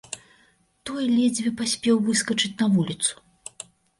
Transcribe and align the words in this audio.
Той 0.89 1.03
ледзьве 1.15 1.51
паспеў 1.59 1.95
выскачыць 2.09 2.53
на 2.65 2.71
вуліцу. 2.77 3.13